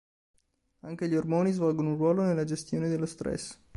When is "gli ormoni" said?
1.07-1.51